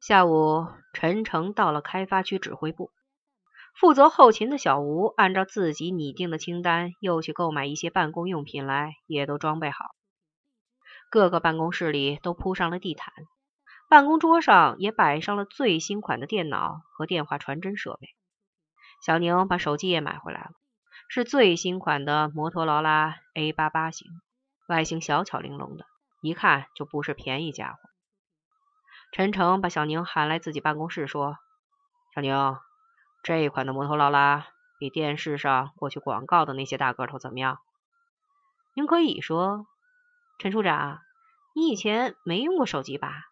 [0.00, 2.90] 下午，陈诚到了开发区指挥部，
[3.78, 9.84] 负责后勤的小吴按照自己拟定的清单，又去购买一些办公用品来，也都装备好。
[11.10, 13.12] 各个办公室里都铺上了地毯，
[13.90, 18.08] 办公桌上也摆上了最新款的电脑和电话传真设备。
[19.04, 20.52] 小宁把手机也买回来了，
[21.10, 24.08] 是最新款的摩托罗拉 A 八八型，
[24.66, 25.84] 外形小巧玲珑的，
[26.22, 27.89] 一看就不是便宜家伙。
[29.12, 31.36] 陈诚把小宁喊来自己办公室，说
[32.14, 32.56] ：“小宁，
[33.24, 34.46] 这一款的摩托罗拉
[34.78, 37.58] 比电视上过去广告的那些大个头怎么样？”
[38.72, 39.66] 您可以说
[40.38, 41.00] ：“陈处长，
[41.56, 43.24] 你以前没用过手机吧？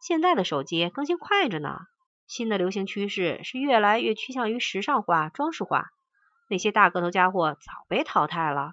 [0.00, 1.78] 现在的手机更新快着呢。
[2.26, 5.90] 新的流行趋势是越来越趋向于时尚化、装饰化，
[6.48, 8.72] 那些大个头家伙早被淘汰了。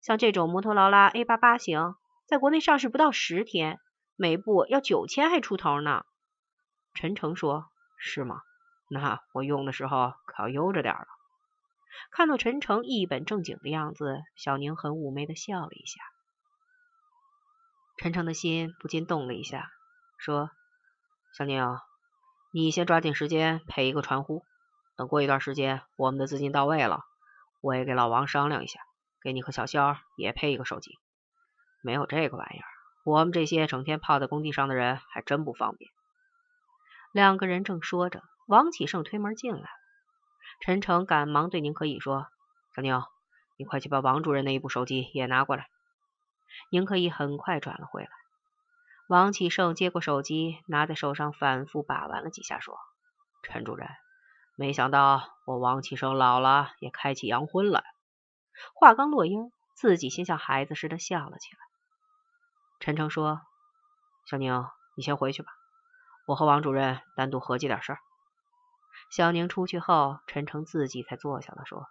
[0.00, 1.94] 像这种摩托罗拉 A 八八型，
[2.26, 3.78] 在国内上市不到十天。”
[4.20, 6.04] 每部要九千还出头呢。
[6.92, 8.42] 陈诚说：“是吗？
[8.90, 11.06] 那我用的时候可要悠着点了。”
[12.10, 16.00] 看到陈诚一本正经的样子，小宁很妩媚的笑了一下。
[17.96, 19.70] 陈诚的心不禁动了一下，
[20.18, 20.50] 说
[21.38, 21.78] ：“小宁，
[22.50, 24.44] 你先抓紧时间配一个传呼，
[24.96, 27.04] 等过一段时间我们的资金到位了，
[27.60, 28.80] 我也给老王商量一下，
[29.22, 30.98] 给你和小肖也配一个手机。
[31.82, 32.66] 没有这个玩意儿。”
[33.08, 35.90] 我们这些整天泡在工地上的人还真不方便。
[37.10, 39.68] 两个人正说着，王启胜推门进来了。
[40.60, 42.26] 陈诚赶忙对宁可以说
[42.76, 43.02] ：“小宁，
[43.56, 45.68] 你快去把王主任那一部手机也拿过来。”
[46.70, 48.10] 宁可以很快转了回来。
[49.08, 52.76] 王启胜接过手机，拿在手上反复把玩了几下，说
[53.42, 53.88] ：“陈主任，
[54.54, 57.82] 没想到我王启胜老了也开启洋荤了。”
[58.78, 61.67] 话刚落音，自己先像孩子似的笑了起来。
[62.80, 63.42] 陈诚说
[64.24, 65.50] ：“小宁，你先回去吧，
[66.26, 67.98] 我和王主任单独合计点事儿。”
[69.10, 71.86] 小宁出去后，陈诚自己才坐下了，说：“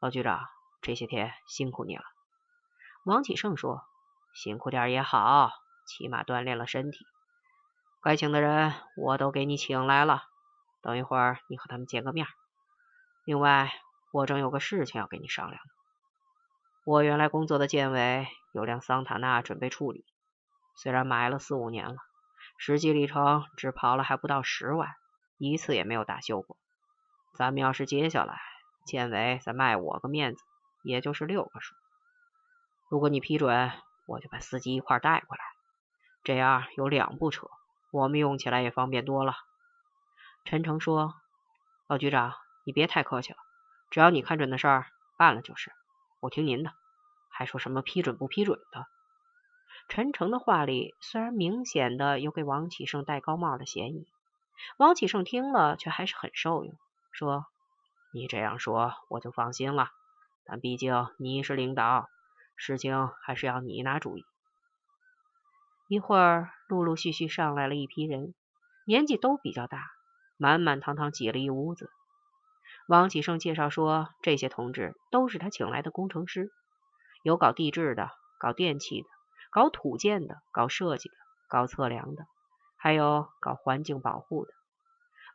[0.00, 0.46] 老局长，
[0.80, 2.04] 这些天辛苦你了。”
[3.04, 3.82] 王启胜说
[4.34, 5.50] ：“辛苦点也好，
[5.86, 7.06] 起码锻炼了身体。
[8.02, 10.22] 该请的人我都给你请来了，
[10.80, 12.26] 等一会儿你和他们见个面。
[13.24, 13.70] 另外，
[14.10, 15.60] 我正有个事情要跟你商量。
[16.84, 20.04] 我原来工作的建委有辆桑塔纳准备处理。”
[20.76, 21.96] 虽然买了四五年了，
[22.58, 24.94] 实际里程只跑了还不到十万，
[25.38, 26.56] 一次也没有大修过。
[27.34, 28.40] 咱们要是接下来，
[28.84, 30.42] 建委再卖我个面子，
[30.82, 31.74] 也就是六个数。
[32.88, 33.72] 如果你批准，
[34.06, 35.42] 我就把司机一块带过来，
[36.22, 37.48] 这样有两部车，
[37.90, 39.34] 我们用起来也方便多了。
[40.44, 41.14] 陈诚说
[41.88, 43.38] ：“老局长，你别太客气了，
[43.90, 44.86] 只要你看准的事儿
[45.16, 45.72] 办了就是，
[46.20, 46.72] 我听您的。
[47.30, 48.86] 还说什么批准不批准的？”
[49.88, 54.06] 陈诚的话里虽然明显的有给王启胜戴高帽的嫌疑，
[54.76, 56.74] 王启胜听了却还是很受用，
[57.12, 57.46] 说
[58.12, 59.90] ：“你这样说我就放心了，
[60.44, 62.08] 但毕竟你是领导，
[62.56, 64.24] 事情还是要你拿主意。”
[65.86, 68.34] 一会儿，陆陆续续上来了一批人，
[68.86, 69.86] 年纪都比较大，
[70.38, 71.90] 满满堂堂挤了一屋子。
[72.88, 76.50] 王启胜介绍说，这些同志都是他请来的工程师，
[77.22, 79.08] 有搞地质的，搞电气的。
[79.54, 81.14] 搞土建的，搞设计的，
[81.46, 82.26] 搞测量的，
[82.76, 84.52] 还有搞环境保护的，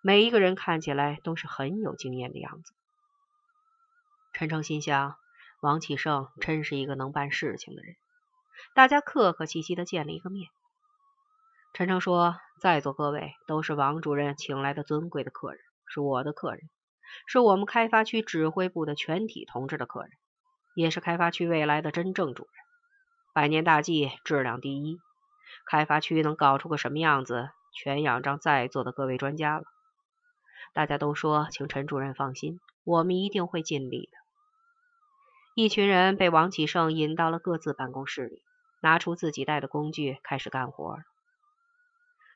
[0.01, 2.73] 每一个人看起来都是很有经验的样子。
[4.33, 5.15] 陈诚心想，
[5.61, 7.95] 王启胜真是一个能办事情的人。
[8.73, 10.49] 大家客客气气的见了一个面。
[11.71, 16.59] 陈诚说：“在座各位都是王主任请来的尊贵的客人，是我的客人，
[17.25, 20.11] 是我们开发区指挥部的全体同志的客人，
[20.75, 22.51] 也是开发区未来的真正主人。”
[23.31, 24.99] 百年大计，质量第一。
[25.65, 29.65] 开发区能搞出个什么样子，全仰仗在座的各位专家了。
[30.73, 34.17] 大家都说，请陈主任放心，我们一定会尽力的。
[35.55, 38.41] 一群人被王启胜引到了各自办公室里，
[38.81, 40.97] 拿出自己带的工具，开始干活。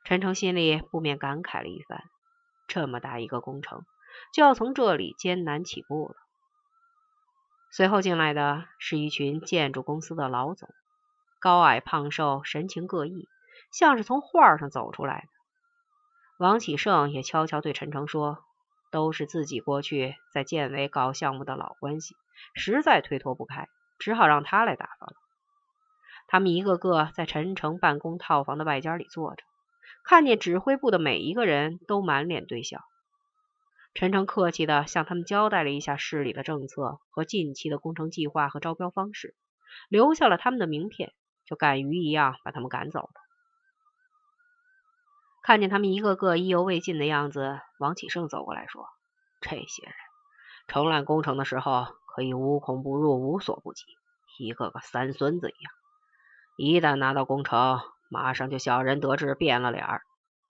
[0.04, 2.04] 陈诚心里不免感慨了一番：
[2.68, 3.86] 这么大一个工程，
[4.34, 6.16] 就要从这里艰难起步了。
[7.72, 10.70] 随后进来的是一群建筑公司的老总。
[11.44, 13.28] 高矮胖瘦，神情各异，
[13.70, 15.28] 像是从画上走出来的。
[16.38, 18.40] 王启胜也悄悄对陈诚说
[18.92, 22.16] ：“都是自己过去在建委搞项目的老关系，
[22.56, 23.68] 实在推脱不开，
[24.00, 25.16] 只好让他来打发了。”
[26.30, 29.44] 他们一个个在陈诚办公套房的外间里坐着，
[30.06, 32.80] 看见指挥部的每一个人都满脸堆笑。
[33.94, 39.36] 陈诚客气的向他们交代了一下市里的政策和近期的工程计划和招标方式，
[39.90, 41.12] 留下了他们的名片。
[41.46, 43.14] 就赶鱼一样把他们赶走了。
[45.42, 48.88] 看见他们一个个意犹未尽的样子，王启胜走过来说
[49.42, 49.94] ：“这些人
[50.68, 53.84] 承揽工程的时候，可以无孔不入、无所不及，
[54.40, 55.74] 一个个三孙子一样。
[56.56, 60.04] 一旦拿到工程，马上就小人得志，变了脸儿，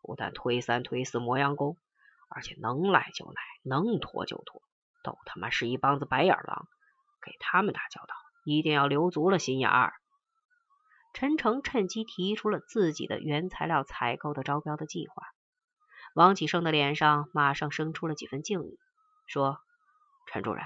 [0.04, 1.76] 不但推三推四磨洋工，
[2.30, 4.62] 而且能来就来，能拖就拖，
[5.02, 6.68] 都他妈是一帮子白眼狼。
[7.26, 8.14] 给他们打交道，
[8.44, 9.96] 一定要留足了心眼儿。”
[11.14, 15.28] 陈诚趁机提出了自己的原材料采购的招标的计划，
[16.16, 18.80] 王启胜的脸上马上生出了几分敬意，
[19.28, 19.60] 说
[20.26, 20.66] ：“陈主任，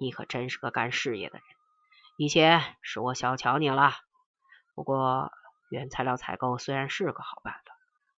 [0.00, 1.42] 你可真是个干事业的人，
[2.16, 3.92] 以前是我小瞧你了。
[4.76, 5.32] 不过
[5.68, 7.60] 原材料采购虽然是个好办法，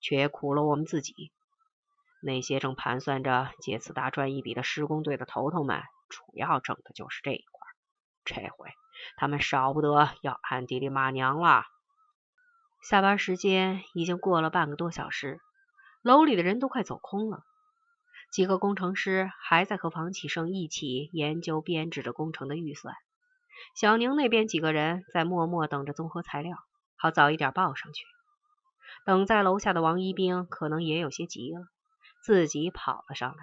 [0.03, 1.33] 却苦了我们自己。
[2.23, 7.60] 那些正盘算着借此大赚一笔的施工队的头头们，主要挣的就是这一块。
[8.25, 8.71] 这回。”
[9.17, 11.65] 他们少不得要暗地里骂娘了。
[12.83, 15.41] 下班时间已经过了半个多小时，
[16.03, 17.43] 楼里的人都快走空了。
[18.31, 22.95] 几个工程师还在和房启胜一起研究编制着工程的预算。
[23.75, 26.59] 小宁那边几个人在默默等着综合材料，
[26.97, 28.05] 好早一点报上去。
[29.05, 31.63] 等在楼下的王一兵可能也有些急了，
[32.23, 33.39] 自己跑了上来。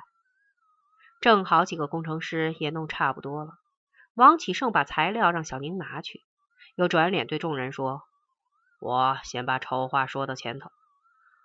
[1.19, 3.53] 正好几个工程师也弄差不多了。
[4.17, 6.23] 王启胜把材料让小宁拿去，
[6.73, 8.01] 又转脸对众人说
[8.81, 10.71] ：“我先把丑话说到前头，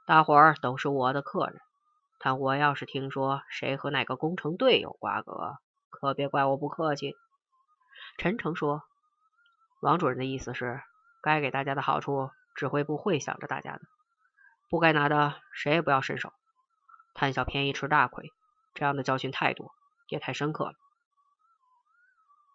[0.07, 1.61] 大伙儿都是我的客人，
[2.19, 5.59] 但我要是听说谁和哪个工程队有瓜葛，
[5.91, 7.15] 可别怪我不客气。”
[8.17, 8.83] 陈诚说
[9.83, 10.81] ：“王主任的意思是，
[11.23, 13.81] 该给大家的好处，指挥部会想着大家的；
[14.71, 16.33] 不该拿的，谁也不要伸手。
[17.13, 18.33] 贪小便宜吃大亏，
[18.73, 19.75] 这样的教训太多，
[20.09, 20.73] 也太深刻了。”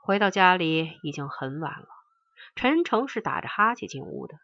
[0.07, 1.87] 回到家里已经很晚了，
[2.55, 4.35] 陈诚是打着哈欠进屋的，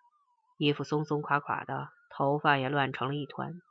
[0.58, 3.62] 衣服松松垮垮的，头发也乱成了一团。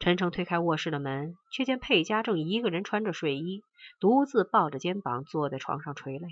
[0.00, 3.62] 陈诚推开卧室的门，却见佩佳正一个人穿着睡衣，
[4.00, 6.26] 独自抱着肩膀坐在床上垂泪。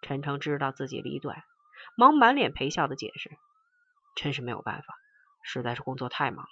[0.00, 1.44] 陈诚知道自己离断，
[1.96, 3.30] 忙满脸陪笑的解释
[4.16, 4.96] ：“真是没有办法，
[5.44, 6.50] 实在是工作太忙了。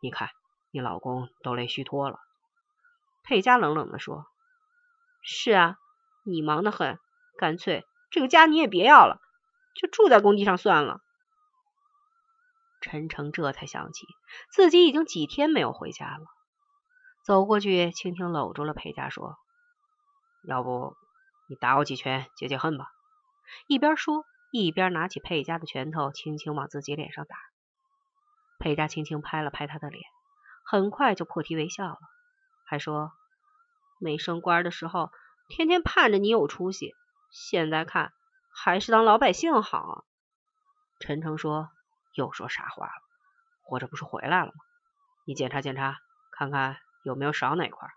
[0.00, 0.30] 你看，
[0.72, 2.18] 你老公都累虚脱了。”
[3.22, 4.26] 佩佳冷冷的说
[5.22, 5.76] ：“是啊。”
[6.30, 6.98] 你忙得很，
[7.38, 9.18] 干脆这个家你也别要了，
[9.74, 11.00] 就住在工地上算了。
[12.82, 14.06] 陈诚这才想起
[14.52, 16.26] 自己已经几天没有回家了，
[17.24, 19.36] 走过去轻轻搂住了裴家，说
[20.46, 20.94] ：“要不
[21.48, 22.86] 你打我几拳解解恨吧。”
[23.66, 27.36] 一边说，一边拿起裴家的拳头，轻轻往自己脸上打。
[28.58, 30.04] 裴家轻轻拍了拍他的脸，
[30.64, 31.98] 很快就破涕为笑了，
[32.66, 33.12] 还说
[33.98, 35.10] ：“没升官的时候。”
[35.48, 36.94] 天天盼着你有出息，
[37.30, 38.12] 现在看
[38.52, 40.04] 还是当老百姓好。
[41.00, 41.70] 陈诚说
[42.14, 42.92] ：“又说啥话了？
[43.70, 44.52] 我这不是回来了吗？
[45.24, 45.98] 你检查检查，
[46.30, 47.88] 看看有没有少哪块。”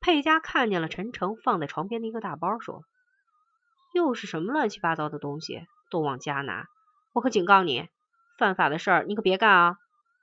[0.00, 2.84] 佩佳看见了陈诚放在床边的一个大包，说
[3.94, 6.68] ：“又是什么乱七八糟的东西，都往家拿！
[7.12, 7.88] 我可警告你，
[8.38, 9.78] 犯法的事儿你可别干啊！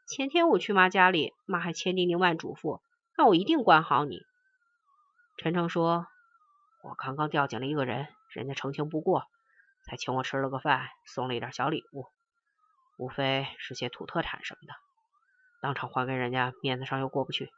[0.07, 2.79] 前天我去妈家里，妈还千叮咛万嘱咐，
[3.17, 4.21] 让我一定管好你。”
[5.37, 6.07] 陈诚说。
[6.83, 9.27] 我刚刚调进了一个人，人家澄清不过，
[9.85, 12.07] 才请我吃了个饭，送了一点小礼物，
[12.97, 14.73] 无非是些土特产什么的，
[15.61, 17.51] 当场还给人家，面子上又过不去。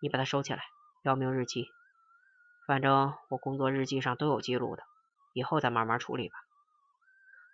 [0.00, 0.64] 你把它收起来，
[1.02, 1.68] 标明日期，
[2.66, 4.82] 反正我工作日记上都有记录的，
[5.32, 6.34] 以后再慢慢处理吧。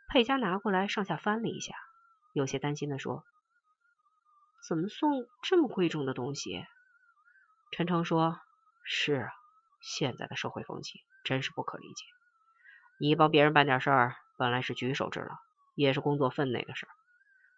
[0.08, 1.74] 佩佳拿过来上下翻了一下，
[2.32, 3.22] 有些担心的说
[4.66, 6.64] ：“怎么送这么贵重的东西？”
[7.72, 8.40] 陈诚说
[8.82, 9.32] ：“是啊。”
[9.88, 12.04] 现在的社会风气真是不可理解。
[12.98, 15.36] 你帮别人办点事儿，本来是举手之劳，
[15.76, 16.90] 也是工作分内的事儿，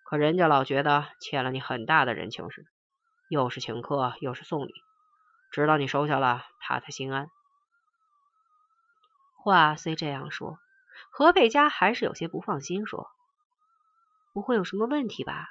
[0.04, 2.68] 可人家老觉得欠了你很大的人情似的，
[3.30, 4.74] 又是请客又是送礼，
[5.50, 7.30] 直到你收下了，他才心安。
[9.42, 10.58] 话虽这样说，
[11.10, 13.10] 何佩佳还是有些不放心，说
[14.34, 15.48] ：“不会有什么问题吧？”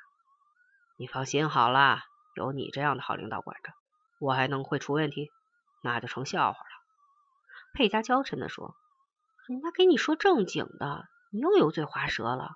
[0.98, 2.04] 你放心好了，
[2.36, 3.74] 有你这样的好领导管着，
[4.20, 5.32] 我还能会出问题？
[5.88, 6.66] 那就成笑话了。
[7.74, 8.76] 佩佳娇嗔的说
[9.48, 12.52] ：“人家给你说正经的，你又油嘴滑舌了。”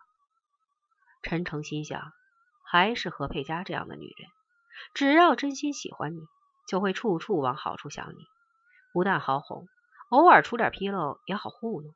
[1.23, 2.11] 陈诚心想，
[2.65, 4.29] 还是何佩佳这样的女人，
[4.93, 6.19] 只要真心喜欢你，
[6.67, 8.17] 就会处处往好处想你，
[8.91, 9.67] 不但好哄，
[10.09, 11.93] 偶尔出点纰漏也好糊弄。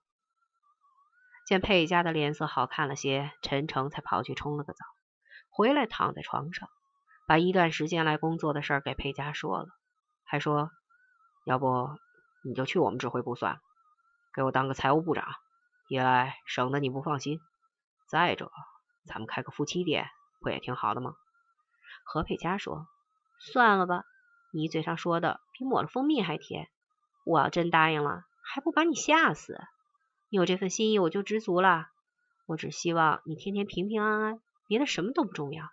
[1.45, 4.85] 见佩佳的脸色好看了些，陈诚才跑去冲了个澡，
[5.49, 6.69] 回来躺在床上，
[7.27, 9.67] 把一段时间来工作的事给佩佳说了，
[10.23, 10.69] 还说。
[11.45, 11.89] 要不
[12.43, 13.59] 你就去我们指挥部算了，
[14.33, 15.27] 给我当个财务部长，
[15.87, 17.39] 一来省得你不放心，
[18.09, 18.51] 再者
[19.07, 20.09] 咱们开个夫妻店
[20.41, 21.13] 不也挺好的吗？
[22.03, 22.87] 何佩佳说
[23.39, 24.03] ：“算了吧，
[24.51, 26.67] 你嘴上说的比抹了蜂蜜还甜。
[27.25, 29.59] 我要真答应了，还不把你吓死？
[30.29, 31.87] 你有这份心意我就知足了。
[32.47, 35.69] 我只希望你天天平平安安，别的什么都不重要。”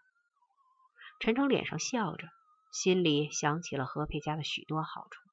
[1.19, 2.29] 陈诚脸上笑着，
[2.73, 5.32] 心里想起了何佩佳的许多好处。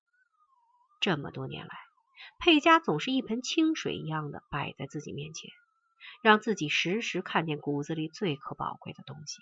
[0.99, 1.77] 这么多年来，
[2.39, 5.49] 佩佳总是一盆清水一样的摆在自己面前，
[6.21, 9.41] 让自己时时看见骨子里最可宝贵的东西。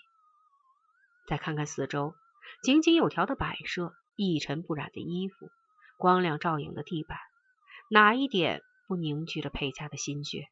[1.26, 2.14] 再看看四周，
[2.62, 5.50] 井井有条的摆设，一尘不染的衣服，
[5.96, 7.18] 光亮照影的地板，
[7.90, 10.48] 哪一点不凝聚着佩佳的心血？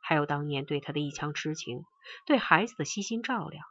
[0.00, 1.84] 还有当年对他的一腔痴情，
[2.26, 3.62] 对孩子的悉心照料，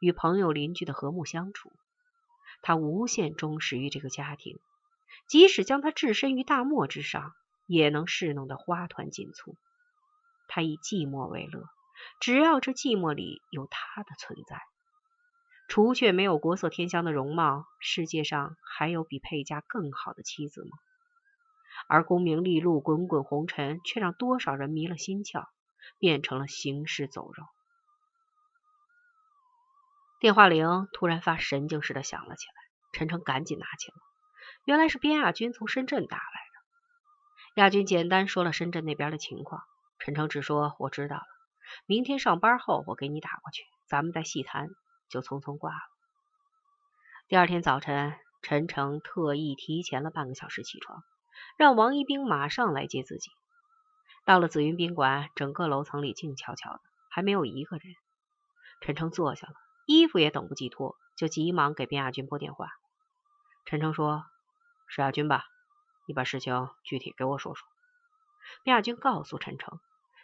[0.00, 1.72] 与朋友邻居的和睦相处，
[2.62, 4.58] 他无限忠实于这个家庭。
[5.28, 7.34] 即使将他置身于大漠之上，
[7.66, 9.56] 也能侍弄得花团锦簇。
[10.48, 11.64] 他以寂寞为乐，
[12.20, 14.60] 只要这寂寞里有他的存在。
[15.68, 20.70] 除却没有国色天香的容貌，世界上还有比佩佳更好的妻子吗？
[21.88, 25.48] 而功名利禄、滚滚红尘，却让多少人迷了心窍，
[25.98, 27.44] 变成了行尸走肉。
[30.20, 32.54] 电话铃突然发神经似的响了起来，
[32.92, 33.96] 陈诚赶紧拿起了。
[34.66, 37.62] 原来是边亚军从深圳打来的。
[37.62, 39.62] 亚军简单说了深圳那边的情况，
[40.00, 41.22] 陈诚只说我知道了，
[41.86, 44.70] 明天上班后我给你打过去，咱们再细谈，
[45.08, 45.78] 就匆匆挂了。
[47.28, 51.04] 第二天早晨，陈诚特意提前了半个小时起床，
[51.56, 53.30] 让王一兵马上来接自己。
[54.24, 57.94] 到了紫云宾馆，整个楼层里静悄悄的，还没有一个人。
[58.80, 59.54] 陈诚坐下了，
[59.86, 62.72] 衣服也等不及脱，就急忙给边亚军拨电话。
[63.64, 64.24] 陈诚说。
[64.86, 65.44] 石亚军吧？
[66.06, 67.66] 你把事情具体给我说说。
[68.64, 69.80] 亚军告诉陈诚，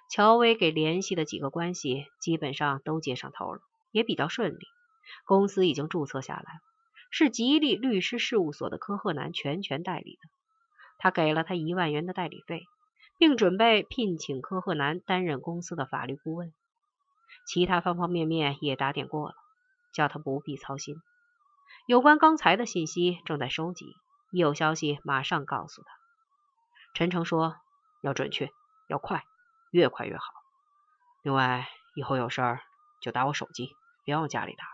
[0.08, 4.66] 乔薇给联系的几个关系基本上都接上头了，也比较顺利。
[5.24, 6.60] 公司已经注册下来了，
[7.10, 10.28] 是吉利律师事务所的柯赫南全权代理的。
[10.98, 12.62] 他给了他一万元的代理费，
[13.18, 16.52] 并准备聘请柯赫南担任公司的法律顾问。
[17.48, 19.34] 其他方方面面也打点过了，
[19.92, 20.94] 叫他不必操心。
[21.86, 23.96] 有关刚才的信息正在收集。
[24.32, 25.92] 一有消息，马上告诉他。
[26.94, 27.56] 陈诚说
[28.00, 28.50] ：“要准确，
[28.88, 29.24] 要快，
[29.70, 30.24] 越快越好。
[31.22, 32.62] 另外，以后有事儿
[33.02, 33.68] 就打我手机，
[34.04, 34.70] 别往家里打了。”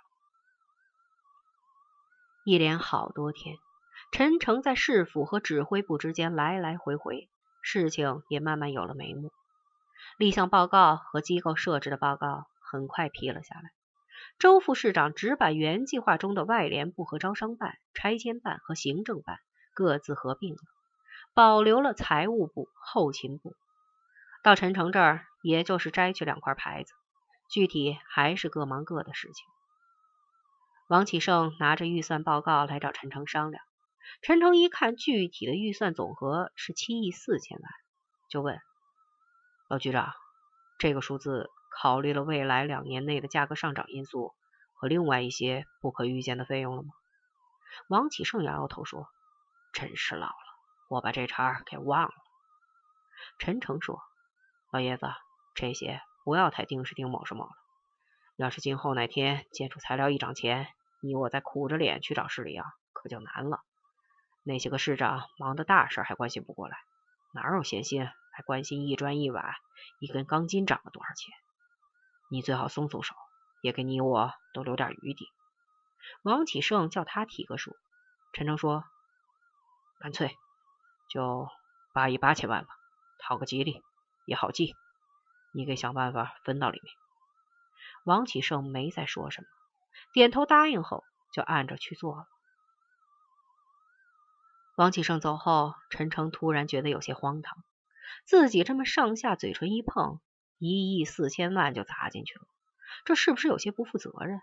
[2.47, 3.57] 一连好多天，
[4.13, 7.29] 陈诚在市府和指挥部之间来来回回，
[7.61, 9.33] 事情也慢慢有了眉目。
[10.19, 13.73] 立项报告和机构设置的报告很快批了下来。
[14.39, 19.41] 周副市长只把原计划中的外联部和招商办、拆迁办和行政办。
[19.79, 20.61] 各自合并了，
[21.35, 23.55] 保留了财务部、后勤部。
[24.43, 26.93] 到陈诚这儿，也就是摘去两块牌子，
[27.49, 29.47] 具体还是各忙各的事情。
[30.89, 33.63] 王启胜拿着预算报告来找陈诚商量。
[34.21, 37.71] 陈诚一看具体的预算总和是七亿四千万，
[38.29, 38.59] 就问
[39.69, 40.13] 老局长
[40.81, 44.35] ：“这个数字考虑了未来两年内的价格上涨因素
[44.75, 46.89] 和另外一些不可预见的费用了吗？”
[47.87, 49.07] 王启胜摇摇头说。
[49.79, 50.35] 真是老了，
[50.89, 52.15] 我把这茬给忘了。
[53.39, 54.03] 陈诚说
[54.73, 55.07] ：“老爷子，
[55.55, 57.53] 这些不要太盯是盯某是某了。
[58.35, 60.67] 要是今后哪天建筑材料一涨钱，
[61.01, 63.61] 你我再苦着脸去找市里要，可就难了。
[64.43, 66.77] 那些个市长忙的大事还关心不过来，
[67.33, 69.55] 哪有闲心还关心一砖一瓦、
[70.01, 71.33] 一根钢筋涨了多少钱？
[72.29, 73.15] 你最好松松手，
[73.63, 75.29] 也给你我都留点余地。”
[76.25, 77.77] 王启胜叫他提个数，
[78.33, 78.83] 陈诚说。
[79.99, 80.37] 干脆
[81.09, 81.49] 就
[81.93, 82.71] 八亿八千万吧，
[83.19, 83.83] 讨个吉利
[84.27, 84.75] 也好记。
[85.53, 86.95] 你给想办法分到里面。
[88.05, 89.49] 王启胜没再说什么，
[90.13, 92.27] 点头答应后就按着去做了。
[94.77, 97.57] 王启胜走后，陈诚突然觉得有些荒唐，
[98.25, 100.21] 自己这么上下嘴唇一碰，
[100.59, 102.47] 一亿四千万就砸进去了，
[103.05, 104.41] 这是不是有些不负责任？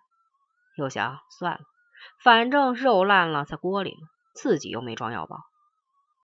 [0.75, 1.61] 又想算了，
[2.19, 5.54] 反正肉烂了在锅里呢，自己又没装药包。